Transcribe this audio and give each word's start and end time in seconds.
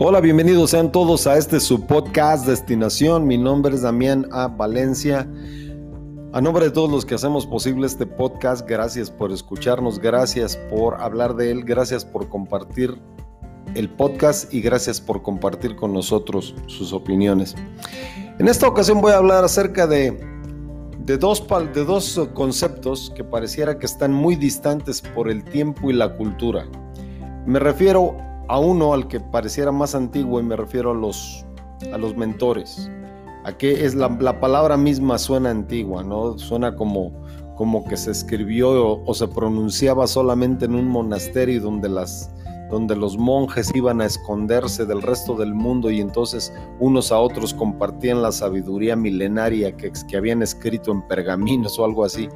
Hola, 0.00 0.20
bienvenidos 0.20 0.70
sean 0.70 0.92
todos 0.92 1.26
a 1.26 1.36
este 1.38 1.58
su 1.58 1.84
podcast 1.84 2.46
Destinación. 2.46 3.26
Mi 3.26 3.36
nombre 3.36 3.74
es 3.74 3.82
Damián 3.82 4.28
A. 4.30 4.46
Valencia. 4.46 5.28
A 6.32 6.40
nombre 6.40 6.66
de 6.66 6.70
todos 6.70 6.88
los 6.88 7.04
que 7.04 7.16
hacemos 7.16 7.46
posible 7.46 7.84
este 7.88 8.06
podcast, 8.06 8.64
gracias 8.64 9.10
por 9.10 9.32
escucharnos, 9.32 9.98
gracias 9.98 10.56
por 10.70 11.00
hablar 11.00 11.34
de 11.34 11.50
él, 11.50 11.64
gracias 11.64 12.04
por 12.04 12.28
compartir 12.28 12.96
el 13.74 13.90
podcast 13.90 14.54
y 14.54 14.60
gracias 14.60 15.00
por 15.00 15.20
compartir 15.20 15.74
con 15.74 15.92
nosotros 15.92 16.54
sus 16.68 16.92
opiniones. 16.92 17.56
En 18.38 18.46
esta 18.46 18.68
ocasión 18.68 19.00
voy 19.00 19.10
a 19.10 19.16
hablar 19.16 19.42
acerca 19.42 19.88
de, 19.88 20.16
de, 21.00 21.18
dos, 21.18 21.44
de 21.74 21.84
dos 21.84 22.20
conceptos 22.34 23.12
que 23.16 23.24
pareciera 23.24 23.80
que 23.80 23.86
están 23.86 24.12
muy 24.12 24.36
distantes 24.36 25.00
por 25.00 25.28
el 25.28 25.42
tiempo 25.42 25.90
y 25.90 25.94
la 25.94 26.14
cultura. 26.14 26.66
Me 27.46 27.58
refiero 27.58 28.27
a 28.48 28.58
uno 28.58 28.94
al 28.94 29.08
que 29.08 29.20
pareciera 29.20 29.70
más 29.72 29.94
antiguo 29.94 30.40
y 30.40 30.42
me 30.42 30.56
refiero 30.56 30.92
a 30.92 30.94
los, 30.94 31.46
a 31.92 31.98
los 31.98 32.16
mentores. 32.16 32.90
A 33.44 33.56
que 33.56 33.84
es 33.84 33.94
la, 33.94 34.40
palabra 34.40 34.76
misma 34.76 35.18
suena 35.18 35.50
antigua, 35.50 36.02
¿no? 36.02 36.38
Suena 36.38 36.74
como, 36.74 37.12
como 37.56 37.84
que 37.84 37.96
se 37.96 38.10
escribió 38.10 38.70
o, 38.70 39.02
o 39.06 39.14
se 39.14 39.28
pronunciaba 39.28 40.06
solamente 40.06 40.64
en 40.64 40.74
un 40.74 40.88
monasterio 40.88 41.60
donde 41.60 41.88
las, 41.88 42.30
donde 42.68 42.96
los 42.96 43.16
monjes 43.16 43.70
iban 43.74 44.00
a 44.00 44.06
esconderse 44.06 44.84
del 44.84 45.02
resto 45.02 45.34
del 45.34 45.54
mundo 45.54 45.90
y 45.90 46.00
entonces 46.00 46.52
unos 46.78 47.12
a 47.12 47.18
otros 47.18 47.54
compartían 47.54 48.22
la 48.22 48.32
sabiduría 48.32 48.96
milenaria 48.96 49.76
que, 49.76 49.92
que, 50.08 50.16
habían 50.16 50.42
escrito 50.42 50.92
en 50.92 51.02
pergaminos 51.06 51.78
o 51.78 51.84
algo 51.84 52.04
así. 52.04 52.28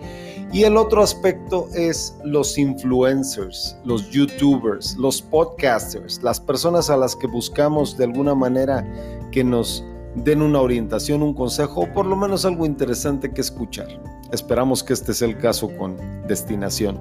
Y 0.52 0.64
el 0.64 0.76
otro 0.76 1.02
aspecto 1.02 1.66
es 1.74 2.14
los 2.24 2.58
influencers, 2.58 3.74
los 3.84 4.10
youtubers, 4.10 4.94
los 4.98 5.22
podcasters, 5.22 6.22
las 6.22 6.38
personas 6.38 6.90
a 6.90 6.96
las 6.98 7.16
que 7.16 7.26
buscamos 7.26 7.96
de 7.96 8.04
alguna 8.04 8.34
manera 8.34 8.86
que 9.30 9.42
nos 9.42 9.82
den 10.14 10.42
una 10.42 10.60
orientación, 10.60 11.22
un 11.22 11.32
consejo 11.32 11.80
o 11.80 11.92
por 11.94 12.04
lo 12.04 12.16
menos 12.16 12.44
algo 12.44 12.66
interesante 12.66 13.32
que 13.32 13.40
escuchar. 13.40 13.88
Esperamos 14.30 14.84
que 14.84 14.92
este 14.92 15.14
sea 15.14 15.28
el 15.28 15.38
caso 15.38 15.74
con 15.78 15.96
destinación. 16.26 17.00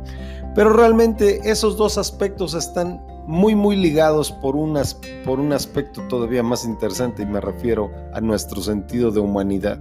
Pero 0.55 0.71
realmente 0.71 1.41
esos 1.43 1.75
dos 1.75 1.97
aspectos 1.97 2.53
están 2.53 3.05
muy 3.27 3.55
muy 3.55 3.75
ligados 3.75 4.31
por, 4.31 4.55
unas, 4.55 4.99
por 5.25 5.39
un 5.39 5.53
aspecto 5.53 6.01
todavía 6.07 6.43
más 6.43 6.65
interesante 6.65 7.23
y 7.23 7.25
me 7.25 7.41
refiero 7.41 7.91
a 8.13 8.21
nuestro 8.21 8.61
sentido 8.61 9.11
de 9.11 9.19
humanidad. 9.19 9.79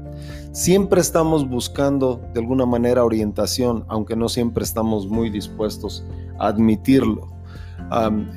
Siempre 0.52 1.00
estamos 1.00 1.48
buscando 1.48 2.20
de 2.34 2.40
alguna 2.40 2.66
manera 2.66 3.04
orientación, 3.04 3.84
aunque 3.88 4.16
no 4.16 4.28
siempre 4.28 4.64
estamos 4.64 5.06
muy 5.06 5.30
dispuestos 5.30 6.04
a 6.38 6.48
admitirlo. 6.48 7.28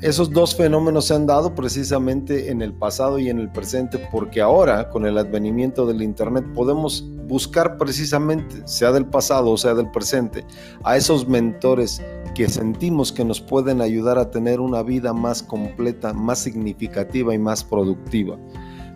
esos 0.02 0.30
dos 0.30 0.56
fenómenos 0.56 1.06
se 1.06 1.14
han 1.14 1.26
dado 1.26 1.54
precisamente 1.54 2.50
en 2.50 2.62
el 2.62 2.72
pasado 2.72 3.18
y 3.18 3.28
en 3.28 3.38
el 3.38 3.50
presente 3.50 3.98
porque 4.10 4.40
ahora 4.40 4.88
con 4.90 5.06
el 5.06 5.18
advenimiento 5.18 5.86
del 5.86 6.02
Internet 6.02 6.44
podemos 6.54 7.04
buscar 7.26 7.76
precisamente, 7.78 8.66
sea 8.66 8.92
del 8.92 9.06
pasado 9.06 9.50
o 9.50 9.56
sea 9.56 9.74
del 9.74 9.90
presente, 9.90 10.44
a 10.82 10.96
esos 10.96 11.28
mentores 11.28 12.02
que 12.34 12.48
sentimos 12.48 13.12
que 13.12 13.24
nos 13.24 13.40
pueden 13.40 13.80
ayudar 13.80 14.18
a 14.18 14.30
tener 14.30 14.60
una 14.60 14.82
vida 14.82 15.12
más 15.12 15.42
completa, 15.42 16.12
más 16.12 16.40
significativa 16.40 17.34
y 17.34 17.38
más 17.38 17.62
productiva. 17.62 18.36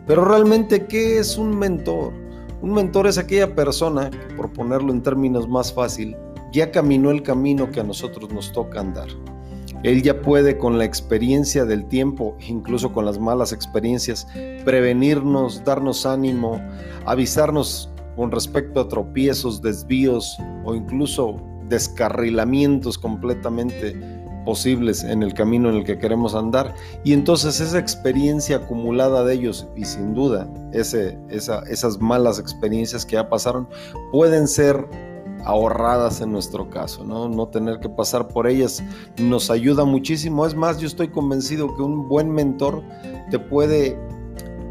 Pero 0.06 0.24
realmente, 0.24 0.86
¿qué 0.86 1.18
es 1.18 1.38
un 1.38 1.56
mentor? 1.56 2.12
Un 2.60 2.72
mentor 2.72 3.06
es 3.06 3.18
aquella 3.18 3.54
persona 3.54 4.10
por 4.36 4.52
ponerlo 4.52 4.92
en 4.92 5.02
términos 5.02 5.48
más 5.48 5.72
fácil, 5.72 6.16
ya 6.52 6.70
caminó 6.72 7.10
el 7.10 7.22
camino 7.22 7.70
que 7.70 7.80
a 7.80 7.84
nosotros 7.84 8.32
nos 8.32 8.52
toca 8.52 8.80
andar. 8.80 9.08
Él 9.84 10.02
ya 10.02 10.20
puede 10.22 10.58
con 10.58 10.76
la 10.76 10.84
experiencia 10.84 11.64
del 11.64 11.86
tiempo, 11.86 12.36
incluso 12.48 12.92
con 12.92 13.04
las 13.04 13.20
malas 13.20 13.52
experiencias, 13.52 14.26
prevenirnos, 14.64 15.62
darnos 15.64 16.04
ánimo, 16.04 16.60
avisarnos 17.06 17.88
con 18.16 18.32
respecto 18.32 18.80
a 18.80 18.88
tropiezos, 18.88 19.62
desvíos 19.62 20.36
o 20.64 20.74
incluso 20.74 21.36
descarrilamientos 21.68 22.98
completamente 22.98 23.96
posibles 24.44 25.04
en 25.04 25.22
el 25.22 25.34
camino 25.34 25.68
en 25.68 25.76
el 25.76 25.84
que 25.84 25.98
queremos 25.98 26.34
andar. 26.34 26.74
Y 27.04 27.12
entonces 27.12 27.60
esa 27.60 27.78
experiencia 27.78 28.56
acumulada 28.56 29.22
de 29.24 29.34
ellos, 29.34 29.66
y 29.76 29.84
sin 29.84 30.14
duda 30.14 30.48
ese, 30.72 31.18
esas 31.28 32.00
malas 32.00 32.38
experiencias 32.38 33.04
que 33.04 33.14
ya 33.14 33.28
pasaron, 33.28 33.68
pueden 34.10 34.48
ser 34.48 34.88
ahorradas 35.44 36.20
en 36.20 36.32
nuestro 36.32 36.68
caso, 36.68 37.04
¿no? 37.04 37.28
no 37.28 37.48
tener 37.48 37.78
que 37.80 37.88
pasar 37.88 38.28
por 38.28 38.46
ellas 38.46 38.82
nos 39.18 39.50
ayuda 39.50 39.84
muchísimo. 39.84 40.46
Es 40.46 40.54
más, 40.54 40.78
yo 40.78 40.86
estoy 40.86 41.08
convencido 41.08 41.74
que 41.76 41.82
un 41.82 42.08
buen 42.08 42.30
mentor 42.30 42.82
te 43.30 43.38
puede 43.38 43.98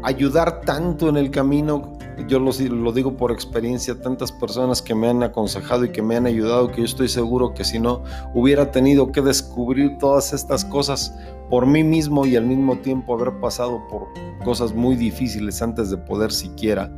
ayudar 0.02 0.60
tanto 0.62 1.08
en 1.08 1.16
el 1.16 1.30
camino 1.30 1.97
yo 2.26 2.38
lo, 2.40 2.92
digo 2.92 3.16
por 3.16 3.30
experiencia, 3.30 4.00
tantas 4.00 4.32
personas 4.32 4.82
que 4.82 4.94
me 4.94 5.08
han 5.08 5.22
aconsejado 5.22 5.84
y 5.84 5.90
que 5.90 6.02
me 6.02 6.16
han 6.16 6.26
ayudado, 6.26 6.70
que 6.70 6.78
yo 6.78 6.84
estoy 6.84 7.08
seguro 7.08 7.54
que 7.54 7.64
si 7.64 7.78
no 7.78 8.02
hubiera 8.34 8.70
tenido 8.70 9.12
que 9.12 9.20
descubrir 9.20 9.98
todas 9.98 10.32
estas 10.32 10.64
cosas 10.64 11.14
por 11.50 11.66
mí 11.66 11.84
mismo 11.84 12.26
y 12.26 12.36
al 12.36 12.46
mismo 12.46 12.78
tiempo 12.78 13.14
haber 13.14 13.38
pasado 13.40 13.86
por 13.88 14.08
cosas 14.44 14.74
muy 14.74 14.96
difíciles 14.96 15.62
antes 15.62 15.90
de 15.90 15.96
poder 15.96 16.32
siquiera 16.32 16.92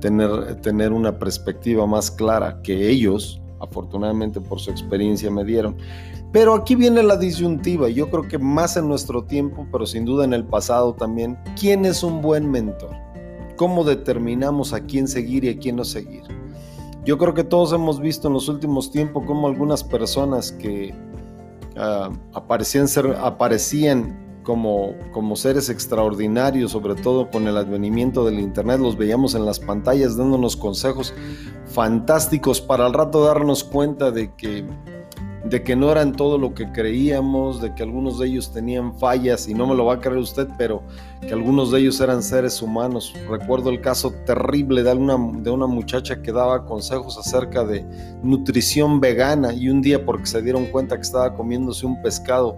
tener, 0.00 0.60
tener 0.60 0.92
una 0.92 1.18
perspectiva 1.18 1.86
más 1.86 2.10
clara 2.10 2.60
que 2.62 2.88
ellos, 2.88 3.40
afortunadamente 3.60 4.40
por 4.40 4.60
su 4.60 4.70
experiencia, 4.70 5.30
me 5.30 5.44
dieron. 5.44 5.76
Pero 6.32 6.54
aquí 6.54 6.74
viene 6.74 7.02
la 7.02 7.16
disyuntiva, 7.16 7.88
yo 7.90 8.08
creo 8.08 8.26
que 8.26 8.38
más 8.38 8.76
en 8.76 8.88
nuestro 8.88 9.24
tiempo, 9.24 9.66
pero 9.70 9.86
sin 9.86 10.04
duda 10.04 10.24
en 10.24 10.32
el 10.32 10.44
pasado 10.44 10.94
también, 10.94 11.38
¿quién 11.60 11.84
es 11.84 12.02
un 12.02 12.22
buen 12.22 12.50
mentor? 12.50 13.11
Cómo 13.56 13.84
determinamos 13.84 14.72
a 14.72 14.80
quién 14.80 15.08
seguir 15.08 15.44
y 15.44 15.50
a 15.50 15.58
quién 15.58 15.76
no 15.76 15.84
seguir. 15.84 16.22
Yo 17.04 17.18
creo 17.18 17.34
que 17.34 17.44
todos 17.44 17.72
hemos 17.72 18.00
visto 18.00 18.28
en 18.28 18.34
los 18.34 18.48
últimos 18.48 18.90
tiempos 18.90 19.24
cómo 19.26 19.48
algunas 19.48 19.82
personas 19.82 20.52
que 20.52 20.94
ah, 21.76 22.10
aparecían, 22.32 22.86
ser, 22.86 23.16
aparecían 23.20 24.40
como, 24.44 24.94
como 25.12 25.36
seres 25.36 25.68
extraordinarios, 25.68 26.72
sobre 26.72 26.94
todo 26.94 27.30
con 27.30 27.48
el 27.48 27.56
advenimiento 27.56 28.24
del 28.24 28.40
Internet, 28.40 28.80
los 28.80 28.96
veíamos 28.96 29.34
en 29.34 29.44
las 29.44 29.58
pantallas 29.58 30.16
dándonos 30.16 30.56
consejos 30.56 31.14
fantásticos 31.66 32.60
para 32.60 32.86
al 32.86 32.92
rato 32.92 33.24
darnos 33.24 33.64
cuenta 33.64 34.10
de 34.10 34.34
que 34.34 34.64
de 35.52 35.62
que 35.62 35.76
no 35.76 35.92
eran 35.92 36.12
todo 36.12 36.38
lo 36.38 36.54
que 36.54 36.72
creíamos, 36.72 37.60
de 37.60 37.74
que 37.74 37.82
algunos 37.82 38.18
de 38.18 38.26
ellos 38.26 38.50
tenían 38.52 38.94
fallas, 38.94 39.46
y 39.46 39.52
no 39.52 39.66
me 39.66 39.74
lo 39.74 39.84
va 39.84 39.94
a 39.96 40.00
creer 40.00 40.16
usted, 40.16 40.48
pero 40.56 40.82
que 41.20 41.34
algunos 41.34 41.70
de 41.70 41.80
ellos 41.80 42.00
eran 42.00 42.22
seres 42.22 42.62
humanos. 42.62 43.12
Recuerdo 43.28 43.68
el 43.68 43.82
caso 43.82 44.14
terrible 44.24 44.82
de 44.82 44.94
una, 44.94 45.18
de 45.42 45.50
una 45.50 45.66
muchacha 45.66 46.22
que 46.22 46.32
daba 46.32 46.64
consejos 46.64 47.18
acerca 47.18 47.64
de 47.64 47.84
nutrición 48.22 48.98
vegana 48.98 49.52
y 49.52 49.68
un 49.68 49.82
día 49.82 50.06
porque 50.06 50.24
se 50.24 50.40
dieron 50.40 50.64
cuenta 50.64 50.96
que 50.96 51.02
estaba 51.02 51.34
comiéndose 51.34 51.84
un 51.84 52.00
pescado, 52.00 52.56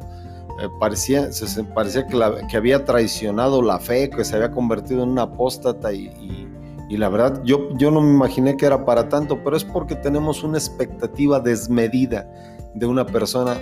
eh, 0.63 0.69
parecía, 0.79 1.33
se, 1.33 1.65
parecía 1.65 2.07
que, 2.07 2.57
había 2.57 2.85
traicionado 2.85 3.61
la 3.61 3.81
fe, 3.81 4.09
que 4.09 4.25
se 4.25 4.37
había 4.37 4.53
convertido 4.53 5.03
en 5.03 5.09
una 5.09 5.23
apóstata 5.23 5.93
y 5.93 6.44
y 6.89 6.97
la 6.97 7.09
verdad, 7.09 7.43
yo, 7.45 7.71
yo 7.77 7.91
no 7.91 8.01
me 8.01 8.11
imaginé 8.11 8.57
que 8.57 8.67
era 8.67 8.85
para 8.85 9.09
tanto, 9.09 9.43
pero 9.43 9.57
es 9.57 9.65
porque 9.65 9.95
tenemos 9.95 10.43
una 10.43 10.59
expectativa 10.59 11.41
desmedida 11.41 12.29
de 12.75 12.87
una 12.87 13.07
persona 13.07 13.57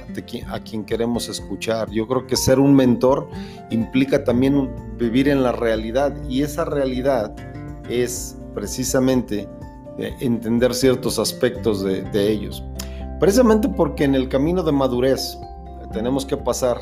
a 0.49 0.60
quien 0.60 0.84
queremos 0.84 1.28
escuchar. 1.28 1.91
Yo 1.91 2.09
creo 2.09 2.27
que 2.27 2.34
ser 2.34 2.59
un 2.59 2.75
mentor 2.75 3.28
implica 3.71 4.25
también 4.25 4.71
vivir 4.99 5.28
en 5.28 5.43
la 5.43 5.53
realidad 5.53 6.15
y 6.28 6.43
esa 6.43 6.65
realidad 6.65 7.34
es 7.88 8.37
precisamente 8.55 9.49
eh, 9.99 10.15
entender 10.21 10.75
ciertos 10.75 11.19
aspectos 11.19 11.84
de, 11.84 12.03
de 12.03 12.31
ellos. 12.31 12.65
Precisamente 13.21 13.69
porque 13.69 14.04
en 14.04 14.15
el 14.15 14.28
camino 14.28 14.62
de 14.62 14.72
madurez 14.72 15.39
tenemos 15.93 16.25
que 16.27 16.37
pasar, 16.37 16.78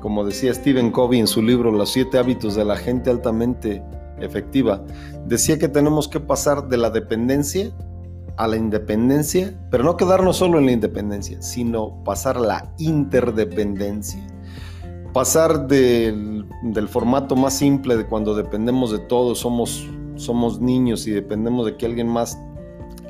como 0.00 0.24
decía 0.24 0.54
Stephen 0.54 0.90
Covey 0.90 1.20
en 1.20 1.26
su 1.26 1.42
libro 1.42 1.70
Los 1.70 1.90
siete 1.90 2.16
hábitos 2.16 2.54
de 2.54 2.64
la 2.64 2.76
gente 2.76 3.10
altamente 3.10 3.82
efectiva, 4.22 4.84
decía 5.26 5.58
que 5.58 5.68
tenemos 5.68 6.08
que 6.08 6.20
pasar 6.20 6.68
de 6.68 6.76
la 6.76 6.90
dependencia 6.90 7.72
a 8.36 8.48
la 8.48 8.56
independencia, 8.56 9.54
pero 9.70 9.84
no 9.84 9.96
quedarnos 9.96 10.36
solo 10.36 10.58
en 10.58 10.66
la 10.66 10.72
independencia, 10.72 11.40
sino 11.42 12.02
pasar 12.04 12.36
a 12.38 12.40
la 12.40 12.74
interdependencia. 12.78 14.20
Pasar 15.12 15.66
del, 15.66 16.46
formato 16.88 17.36
más 17.36 17.54
simple 17.54 17.96
de 17.96 18.06
cuando 18.06 18.34
dependemos 18.34 18.90
de 18.90 18.98
todo, 18.98 19.34
somos, 19.34 19.86
somos 20.16 20.60
niños 20.60 21.06
y 21.06 21.10
dependemos 21.10 21.66
de 21.66 21.76
que 21.76 21.84
alguien 21.84 22.08
más 22.08 22.38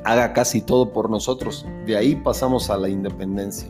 haga 0.03 0.33
casi 0.33 0.61
todo 0.61 0.91
por 0.91 1.09
nosotros. 1.09 1.65
De 1.85 1.95
ahí 1.95 2.15
pasamos 2.15 2.69
a 2.69 2.77
la 2.77 2.89
independencia. 2.89 3.69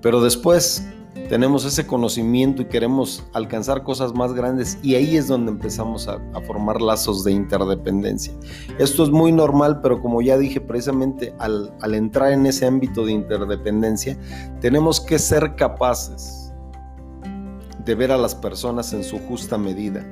Pero 0.00 0.22
después 0.22 0.88
tenemos 1.28 1.64
ese 1.64 1.86
conocimiento 1.86 2.62
y 2.62 2.66
queremos 2.66 3.24
alcanzar 3.32 3.82
cosas 3.82 4.14
más 4.14 4.32
grandes 4.32 4.78
y 4.82 4.94
ahí 4.94 5.16
es 5.16 5.28
donde 5.28 5.52
empezamos 5.52 6.08
a, 6.08 6.18
formar 6.46 6.80
lazos 6.80 7.24
de 7.24 7.32
interdependencia. 7.32 8.32
Esto 8.78 9.04
es 9.04 9.10
muy 9.10 9.32
normal, 9.32 9.80
pero 9.82 10.00
como 10.00 10.22
ya 10.22 10.38
dije 10.38 10.60
precisamente 10.60 11.34
al, 11.38 11.72
entrar 11.94 12.32
en 12.32 12.46
ese 12.46 12.66
ámbito 12.66 13.04
de 13.04 13.12
interdependencia, 13.12 14.16
tenemos 14.60 15.00
que 15.00 15.18
ser 15.18 15.56
capaces 15.56 16.52
de 17.84 17.94
ver 17.94 18.12
a 18.12 18.16
las 18.16 18.34
personas 18.34 18.92
en 18.92 19.04
su 19.04 19.18
justa 19.18 19.58
medida. 19.58 20.04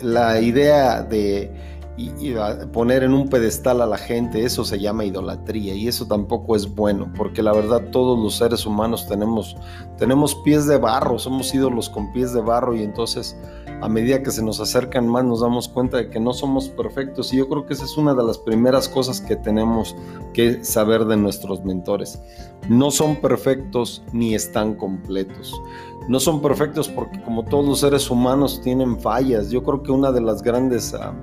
La 0.00 0.40
idea 0.40 1.02
de 1.02 1.75
y, 1.96 2.34
poner 2.72 3.02
en 3.02 3.14
un 3.14 3.28
pedestal 3.28 3.80
a 3.80 3.86
la 3.86 3.96
gente, 3.96 4.44
eso 4.44 4.64
se 4.64 4.78
llama 4.78 5.04
idolatría 5.04 5.74
y 5.74 5.88
eso 5.88 6.06
tampoco 6.06 6.54
es 6.54 6.74
bueno, 6.74 7.10
porque 7.16 7.42
la 7.42 7.52
verdad 7.52 7.90
todos 7.90 8.18
los 8.18 8.36
seres 8.36 8.66
humanos 8.66 9.06
tenemos, 9.08 9.56
tenemos 9.96 10.34
pies 10.34 10.66
de 10.66 10.76
barro, 10.76 11.18
somos 11.18 11.54
ídolos 11.54 11.88
con 11.88 12.12
pies 12.12 12.32
de 12.34 12.42
barro 12.42 12.74
y 12.74 12.82
entonces 12.82 13.36
a 13.80 13.88
medida 13.88 14.22
que 14.22 14.30
se 14.30 14.42
nos 14.42 14.60
acercan 14.60 15.06
más 15.06 15.24
nos 15.24 15.40
damos 15.40 15.68
cuenta 15.68 15.98
de 15.98 16.08
que 16.08 16.20
no 16.20 16.32
somos 16.32 16.68
perfectos 16.68 17.32
y 17.32 17.38
yo 17.38 17.48
creo 17.48 17.66
que 17.66 17.74
esa 17.74 17.84
es 17.84 17.96
una 17.96 18.14
de 18.14 18.24
las 18.24 18.38
primeras 18.38 18.88
cosas 18.88 19.20
que 19.20 19.36
tenemos 19.36 19.94
que 20.32 20.64
saber 20.64 21.04
de 21.04 21.16
nuestros 21.16 21.64
mentores. 21.64 22.20
No 22.68 22.90
son 22.90 23.16
perfectos 23.16 24.02
ni 24.12 24.34
están 24.34 24.74
completos. 24.74 25.54
No 26.08 26.20
son 26.20 26.40
perfectos 26.40 26.88
porque 26.88 27.22
como 27.22 27.44
todos 27.44 27.66
los 27.66 27.80
seres 27.80 28.10
humanos 28.10 28.60
tienen 28.62 28.98
fallas. 28.98 29.50
Yo 29.50 29.62
creo 29.62 29.82
que 29.82 29.92
una 29.92 30.10
de 30.12 30.20
las 30.20 30.42
grandes... 30.42 30.94
Ah, 30.94 31.14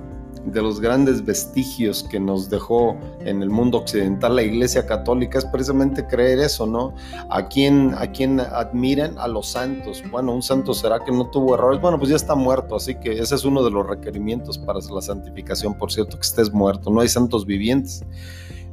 de 0.46 0.62
los 0.62 0.80
grandes 0.80 1.24
vestigios 1.24 2.02
que 2.02 2.20
nos 2.20 2.50
dejó 2.50 2.96
en 3.20 3.42
el 3.42 3.50
mundo 3.50 3.78
occidental 3.78 4.36
la 4.36 4.42
Iglesia 4.42 4.86
Católica 4.86 5.38
es 5.38 5.44
precisamente 5.46 6.06
creer 6.06 6.38
eso, 6.40 6.66
¿no? 6.66 6.94
A 7.30 7.48
quien, 7.48 7.94
a 7.94 8.10
quien 8.12 8.40
admiran 8.40 9.18
a 9.18 9.28
los 9.28 9.48
santos. 9.48 10.02
Bueno, 10.10 10.34
un 10.34 10.42
santo 10.42 10.74
será 10.74 11.00
que 11.00 11.12
no 11.12 11.30
tuvo 11.30 11.54
errores. 11.54 11.80
Bueno, 11.80 11.98
pues 11.98 12.10
ya 12.10 12.16
está 12.16 12.34
muerto, 12.34 12.76
así 12.76 12.94
que 12.96 13.12
ese 13.12 13.34
es 13.34 13.44
uno 13.44 13.62
de 13.64 13.70
los 13.70 13.86
requerimientos 13.86 14.58
para 14.58 14.78
la 14.80 15.00
santificación, 15.00 15.74
por 15.74 15.92
cierto, 15.92 16.16
que 16.16 16.22
estés 16.22 16.52
muerto. 16.52 16.90
No 16.90 17.00
hay 17.00 17.08
santos 17.08 17.46
vivientes 17.46 18.04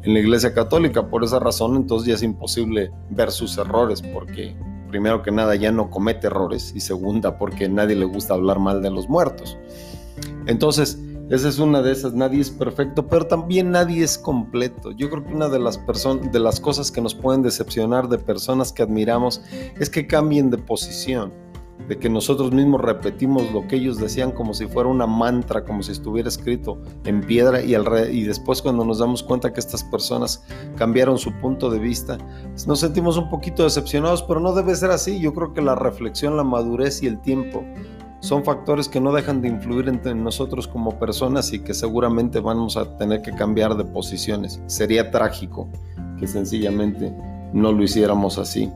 en 0.04 0.14
la 0.14 0.20
Iglesia 0.20 0.54
Católica. 0.54 1.08
Por 1.08 1.24
esa 1.24 1.40
razón, 1.40 1.76
entonces 1.76 2.08
ya 2.08 2.16
es 2.16 2.24
imposible 2.24 2.92
ver 3.10 3.32
sus 3.32 3.58
errores, 3.58 4.02
porque 4.02 4.56
primero 4.90 5.22
que 5.22 5.32
nada 5.32 5.56
ya 5.56 5.72
no 5.72 5.90
comete 5.90 6.28
errores 6.28 6.74
y 6.76 6.82
segunda 6.82 7.38
porque 7.38 7.70
nadie 7.70 7.96
le 7.96 8.06
gusta 8.06 8.34
hablar 8.34 8.60
mal 8.60 8.82
de 8.82 8.92
los 8.92 9.08
muertos. 9.08 9.58
Entonces, 10.46 11.00
esa 11.31 11.48
es 11.48 11.60
una 11.60 11.81
de 11.81 11.94
esas, 11.94 12.13
nadie 12.13 12.42
es 12.42 12.50
perfecto, 12.50 13.07
pero 13.07 13.25
también 13.25 13.72
nadie 13.72 14.04
es 14.04 14.18
completo. 14.18 14.92
Yo 14.92 15.10
creo 15.10 15.24
que 15.24 15.33
una 15.33 15.48
de 15.48 15.60
las, 15.60 15.80
de 16.30 16.39
las 16.39 16.60
cosas 16.60 16.92
que 16.92 17.00
nos 17.00 17.16
pueden 17.16 17.42
decepcionar 17.42 18.10
de 18.10 18.18
personas 18.18 18.74
que 18.74 18.83
admiramos 18.83 19.42
es 19.80 19.89
que 19.89 20.07
cambien 20.07 20.50
de 20.50 20.57
posición, 20.57 21.31
de 21.88 21.98
que 21.98 22.10
nosotros 22.10 22.51
mismos 22.51 22.81
repetimos 22.81 23.50
lo 23.54 23.66
que 23.66 23.78
ellos 23.78 23.98
decían 23.98 24.33
como 24.33 24.54
si 24.54 24.68
fuera 24.68 24.89
una 24.89 25.07
mantra, 25.07 25.63
como 25.63 25.81
si 25.83 25.94
estuviera 25.94 26.28
escrito 26.28 26.81
en 27.06 27.22
piedra 27.22 27.62
y, 27.62 27.75
y 27.75 28.24
después 28.24 28.62
cuando 28.62 28.84
nos 28.84 29.00
damos 29.00 29.24
cuenta 29.24 29.54
que 29.54 29.62
estas 29.62 29.86
personas 29.86 30.44
cambiaron 30.75 31.18
su 31.18 31.31
punto 31.39 31.69
de 31.69 31.80
vista, 31.80 32.18
pues 32.50 32.68
nos 32.68 32.81
sentimos 32.81 33.16
un 33.16 33.30
poquito 33.30 33.63
decepcionados, 33.63 34.22
pero 34.24 34.42
no 34.42 34.54
debe 34.54 34.75
ser 34.75 34.92
así. 34.92 35.22
Yo 35.22 35.34
creo 35.34 35.54
que 35.54 35.62
la 35.62 35.75
reflexión, 35.75 36.36
la 36.36 36.44
madurez 36.44 37.01
y 37.04 37.07
el 37.07 37.22
tiempo 37.22 37.63
son 38.22 38.46
factores 38.46 38.88
que 38.88 39.02
no 39.02 39.12
dejan 39.12 39.42
de 39.42 39.50
influir 39.50 39.90
entre 39.90 40.14
nosotros 40.16 40.68
como 40.68 40.98
personas 40.98 41.52
y 41.54 41.60
que 41.60 41.74
seguramente 41.74 42.40
vamos 42.40 42.78
a 42.78 42.98
tener 42.98 43.22
que 43.24 43.32
cambiar 43.34 43.76
de 43.76 43.84
posiciones. 43.84 44.62
Sería 44.68 45.10
trágico 45.12 45.68
que 46.20 46.28
sencillamente 46.28 47.12
no 47.52 47.72
lo 47.72 47.84
hiciéramos 47.84 48.38
así. 48.38 48.72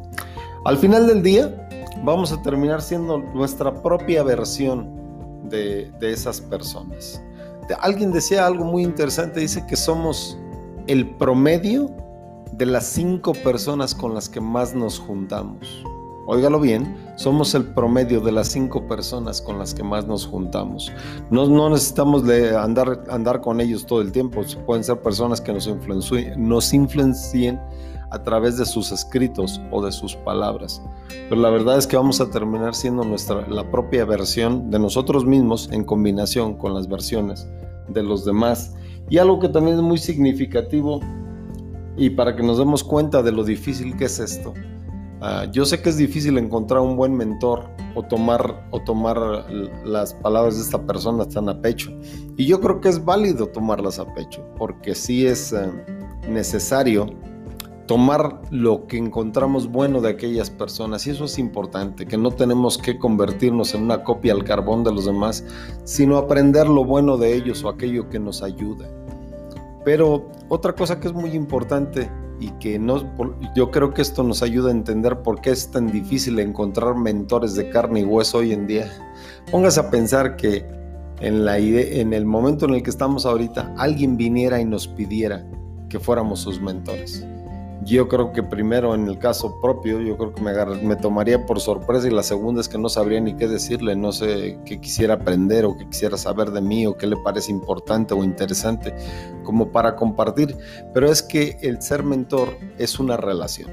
Al 0.66 0.78
final 0.78 1.06
del 1.06 1.22
día, 1.22 1.68
vamos 2.04 2.32
a 2.32 2.42
terminar 2.42 2.82
siendo 2.82 3.20
nuestra 3.20 3.84
propia 3.84 4.24
versión 4.24 4.90
de, 5.50 5.92
esas 6.02 6.42
personas. 6.42 7.22
Alguien 7.80 8.12
decía 8.12 8.48
algo 8.48 8.66
muy 8.66 8.84
interesante, 8.84 9.40
dice 9.40 9.64
que 9.68 9.76
somos 9.76 10.38
el 10.88 11.08
promedio 11.18 11.92
de 12.52 12.66
las 12.66 12.86
cinco 12.86 13.34
personas 13.34 13.94
con 13.94 14.16
las 14.16 14.28
que 14.28 14.42
más 14.42 14.74
nos 14.74 14.98
juntamos. 14.98 15.84
Óigalo 16.28 16.60
bien, 16.60 16.98
somos 17.18 17.54
el 17.54 17.64
promedio 17.64 18.20
de 18.20 18.32
las 18.32 18.48
cinco 18.48 18.88
personas 18.88 19.42
con 19.42 19.60
las 19.60 19.76
que 19.76 19.84
más 19.84 20.08
nos 20.08 20.26
juntamos. 20.26 20.92
No, 21.30 21.46
no 21.48 21.70
necesitamos 21.70 22.24
andar, 22.58 23.04
andar 23.10 23.42
con 23.42 23.62
ellos 23.62 23.86
todo 23.86 24.02
el 24.02 24.12
tiempo, 24.12 24.42
pueden 24.66 24.84
ser 24.84 25.00
personas 25.02 25.40
que 25.40 25.54
nos, 25.54 25.68
influencien, 25.68 26.48
nos 26.48 26.74
influencien 26.74 27.60
a 28.10 28.24
través 28.24 28.58
de 28.58 28.66
sus 28.66 28.92
escritos 28.92 29.62
o 29.72 29.86
de 29.86 29.92
sus 29.92 30.16
palabras. 30.16 30.82
Pero 31.30 31.40
la 31.40 31.50
verdad 31.50 31.78
es 31.78 31.86
que 31.86 31.96
vamos 31.96 32.20
a 32.22 32.30
terminar 32.30 32.74
siendo 32.74 33.04
nuestra, 33.04 33.48
la 33.48 33.70
propia 33.70 34.06
versión 34.06 34.72
de 34.72 34.80
nosotros 34.80 35.26
mismos 35.26 35.70
en 35.72 35.84
combinación 35.84 36.56
con 36.56 36.74
las 36.74 36.88
versiones 36.88 37.48
de 37.88 38.02
los 38.02 38.26
demás. 38.26 38.74
Y 39.10 39.20
algo 39.20 39.40
que 39.40 39.50
también 39.50 39.78
es 39.78 39.84
muy 39.84 40.00
significativo 40.00 41.02
y 41.98 42.10
para 42.10 42.36
que 42.36 42.42
nos 42.42 42.58
demos 42.58 42.84
cuenta 42.84 43.22
de 43.22 43.32
lo 43.32 43.44
difícil 43.44 43.96
que 43.96 44.06
es 44.06 44.20
esto, 44.20 44.54
Ah, 45.22 45.46
yo 45.52 45.66
sé 45.66 45.82
que 45.82 45.90
es 45.90 45.98
difícil 45.98 46.38
encontrar 46.38 46.82
un 46.82 46.98
buen 46.98 47.16
mentor 47.16 47.70
o 47.96 48.04
tomar, 48.04 48.68
o 48.72 48.82
tomar 48.82 49.18
las 49.86 50.14
palabras 50.14 50.58
de 50.58 50.62
esta 50.64 50.86
persona 50.86 51.26
tan 51.26 51.50
a 51.50 51.62
pecho. 51.62 51.92
Y 52.38 52.46
yo 52.46 52.60
creo 52.60 52.82
que 52.82 52.90
es 52.90 53.04
válido 53.04 53.48
tomarlas 53.48 54.00
a 54.00 54.14
pecho, 54.14 54.46
porque 54.58 54.94
sí 54.94 55.26
es 55.26 55.54
eh, 55.54 55.72
necesario 56.30 57.08
tomar 57.88 58.42
lo 58.50 58.88
que 58.88 58.98
encontramos 58.98 59.72
bueno 59.72 60.02
de 60.02 60.10
aquellas 60.10 60.50
personas. 60.50 61.08
Y 61.08 61.12
eso 61.12 61.26
es 61.26 61.40
importante, 61.40 62.06
que 62.06 62.18
no 62.18 62.32
tenemos 62.32 62.78
que 62.78 62.98
convertirnos 62.98 63.74
en 63.74 63.84
una 63.84 64.04
copia 64.04 64.34
al 64.34 64.44
carbón 64.44 64.84
de 64.84 64.92
los 64.92 65.06
demás, 65.06 65.46
sino 65.86 66.18
aprender 66.18 66.68
lo 66.68 66.84
bueno 66.84 67.18
de 67.18 67.36
ellos 67.36 67.64
o 67.64 67.70
aquello 67.70 68.10
que 68.10 68.20
nos 68.20 68.44
ayuda. 68.44 68.88
Pero 69.86 70.30
otra 70.50 70.74
cosa 70.74 71.00
que 71.00 71.08
es 71.08 71.14
muy 71.14 71.32
importante 71.32 72.10
y 72.40 72.50
que 72.60 72.78
no, 72.80 73.14
yo 73.56 73.72
creo 73.72 73.94
que 73.94 74.02
esto 74.02 74.24
nos 74.24 74.44
ayuda 74.44 74.70
a 74.70 74.72
entender 74.72 75.22
por 75.22 75.42
qué 75.42 75.52
es 75.52 75.72
tan 75.72 75.92
difícil 75.92 76.40
encontrar 76.40 76.96
mentores 76.96 77.56
de 77.56 77.70
carne 77.70 78.02
y 78.02 78.04
hueso 78.04 78.40
hoy 78.40 78.52
en 78.52 78.68
día. 78.68 78.92
Póngase 79.52 79.80
a 79.80 79.90
pensar 79.90 80.36
que 80.36 80.66
en, 81.20 81.46
la 81.46 81.58
en 81.58 82.14
el 82.14 82.26
momento 82.26 82.66
en 82.66 82.76
el 82.76 82.84
que 82.84 82.90
estamos 82.90 83.26
ahorita, 83.26 83.74
alguien 83.78 84.18
viniera 84.18 84.60
y 84.60 84.66
nos 84.66 84.88
pidiera 84.88 85.46
que 85.90 86.00
fuéramos 86.00 86.40
sus 86.42 86.60
mentores. 86.62 87.26
Yo 87.86 88.08
creo 88.08 88.34
que 88.34 88.42
primero 88.42 88.96
en 88.96 89.08
el 89.08 89.20
caso 89.20 89.62
propio, 89.62 90.02
yo 90.02 90.18
creo 90.18 90.34
que 90.34 90.42
me, 90.42 90.54
me 90.82 90.96
tomaría 90.96 91.46
por 91.46 91.60
sorpresa 91.60 92.08
y 92.08 92.12
la 92.12 92.24
segunda 92.24 92.60
es 92.60 92.68
que 92.68 92.80
no 92.80 92.90
sabría 92.90 93.20
ni 93.22 93.36
qué 93.36 93.48
decirle, 93.48 93.96
no 93.96 94.12
sé 94.12 94.58
qué 94.66 94.82
quisiera 94.82 95.14
aprender 95.14 95.66
o 95.66 95.78
qué 95.78 95.88
quisiera 95.88 96.18
saber 96.18 96.50
de 96.50 96.62
mí 96.62 96.88
o 96.88 96.98
qué 96.98 97.06
le 97.06 97.16
parece 97.18 97.52
importante 97.52 98.16
o 98.16 98.24
interesante 98.24 98.96
como 99.44 99.72
para 99.72 99.96
compartir. 99.96 100.58
Pero 100.96 101.12
es 101.12 101.22
que 101.22 101.60
el 101.62 101.80
ser 101.80 102.02
mentor 102.02 102.58
es 102.80 103.00
una 103.00 103.18
relación. 103.18 103.70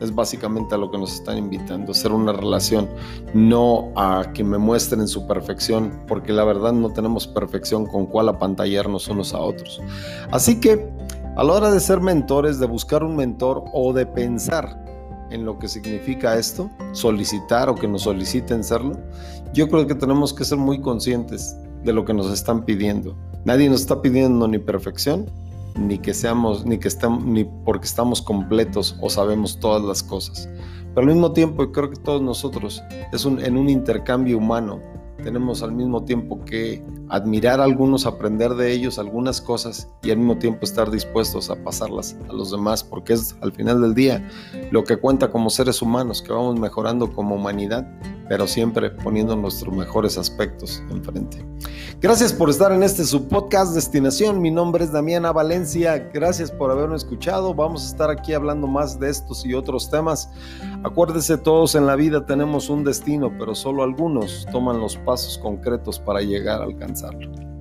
Es 0.00 0.14
básicamente 0.14 0.74
a 0.74 0.78
lo 0.78 0.90
que 0.90 0.98
nos 0.98 1.14
están 1.14 1.38
invitando, 1.38 1.94
ser 1.94 2.12
una 2.12 2.34
relación, 2.34 2.90
no 3.32 3.90
a 3.96 4.32
que 4.34 4.44
me 4.44 4.58
muestren 4.58 5.08
su 5.08 5.26
perfección, 5.26 6.02
porque 6.06 6.34
la 6.34 6.44
verdad 6.44 6.74
no 6.74 6.90
tenemos 6.90 7.26
perfección 7.26 7.86
con 7.86 8.04
cuál 8.04 8.28
apantallarnos 8.28 9.08
unos 9.08 9.32
a 9.32 9.38
otros. 9.38 9.80
Así 10.30 10.60
que 10.60 10.92
a 11.36 11.44
la 11.44 11.52
hora 11.52 11.70
de 11.70 11.80
ser 11.80 12.00
mentores, 12.00 12.58
de 12.58 12.66
buscar 12.66 13.04
un 13.04 13.14
mentor 13.14 13.64
o 13.74 13.92
de 13.92 14.06
pensar 14.06 14.82
en 15.30 15.44
lo 15.44 15.58
que 15.58 15.68
significa 15.68 16.38
esto, 16.38 16.70
solicitar 16.92 17.68
o 17.68 17.74
que 17.74 17.86
nos 17.86 18.02
soliciten 18.02 18.64
serlo, 18.64 18.98
yo 19.52 19.68
creo 19.68 19.86
que 19.86 19.94
tenemos 19.94 20.32
que 20.32 20.46
ser 20.46 20.56
muy 20.56 20.80
conscientes 20.80 21.54
de 21.84 21.92
lo 21.92 22.06
que 22.06 22.14
nos 22.14 22.32
están 22.32 22.64
pidiendo. 22.64 23.14
Nadie 23.44 23.68
nos 23.68 23.82
está 23.82 24.00
pidiendo 24.00 24.48
ni 24.48 24.58
perfección, 24.58 25.26
ni 25.78 25.98
que 25.98 26.14
seamos, 26.14 26.64
ni 26.64 26.78
que 26.78 26.88
estemos, 26.88 27.22
ni 27.22 27.44
porque 27.44 27.84
estamos 27.84 28.22
completos 28.22 28.96
o 29.02 29.10
sabemos 29.10 29.60
todas 29.60 29.82
las 29.82 30.02
cosas. 30.02 30.48
Pero 30.94 31.06
al 31.06 31.12
mismo 31.12 31.32
tiempo, 31.32 31.70
creo 31.70 31.90
que 31.90 32.00
todos 32.00 32.22
nosotros 32.22 32.82
es 33.12 33.26
en 33.26 33.58
un 33.58 33.68
intercambio 33.68 34.38
humano 34.38 34.80
tenemos 35.22 35.62
al 35.62 35.72
mismo 35.72 36.04
tiempo 36.04 36.44
que 36.44 36.82
admirar 37.08 37.60
a 37.60 37.64
algunos, 37.64 38.06
aprender 38.06 38.54
de 38.54 38.72
ellos 38.72 38.98
algunas 38.98 39.40
cosas 39.40 39.88
y 40.02 40.10
al 40.10 40.18
mismo 40.18 40.38
tiempo 40.38 40.60
estar 40.64 40.90
dispuestos 40.90 41.50
a 41.50 41.56
pasarlas 41.56 42.16
a 42.28 42.32
los 42.32 42.50
demás, 42.50 42.84
porque 42.84 43.14
es 43.14 43.36
al 43.40 43.52
final 43.52 43.80
del 43.80 43.94
día 43.94 44.28
lo 44.70 44.84
que 44.84 44.96
cuenta 44.96 45.30
como 45.30 45.50
seres 45.50 45.82
humanos, 45.82 46.22
que 46.22 46.32
vamos 46.32 46.58
mejorando 46.58 47.12
como 47.12 47.36
humanidad 47.36 47.86
pero 48.28 48.46
siempre 48.46 48.90
poniendo 48.90 49.36
nuestros 49.36 49.74
mejores 49.74 50.18
aspectos 50.18 50.82
enfrente. 50.90 51.44
Gracias 52.00 52.32
por 52.32 52.50
estar 52.50 52.72
en 52.72 52.82
este 52.82 53.04
su 53.04 53.28
podcast 53.28 53.74
Destinación. 53.74 54.40
Mi 54.40 54.50
nombre 54.50 54.84
es 54.84 54.92
Damiana 54.92 55.32
Valencia. 55.32 56.10
Gracias 56.12 56.50
por 56.50 56.70
haberme 56.70 56.96
escuchado. 56.96 57.54
Vamos 57.54 57.84
a 57.84 57.86
estar 57.86 58.10
aquí 58.10 58.34
hablando 58.34 58.66
más 58.66 58.98
de 58.98 59.10
estos 59.10 59.46
y 59.46 59.54
otros 59.54 59.90
temas. 59.90 60.28
Acuérdese, 60.84 61.38
todos 61.38 61.74
en 61.74 61.86
la 61.86 61.96
vida 61.96 62.26
tenemos 62.26 62.68
un 62.70 62.84
destino, 62.84 63.32
pero 63.38 63.54
solo 63.54 63.82
algunos 63.82 64.46
toman 64.52 64.78
los 64.78 64.96
pasos 64.98 65.38
concretos 65.38 65.98
para 65.98 66.20
llegar 66.20 66.60
a 66.60 66.64
alcanzarlo. 66.64 67.55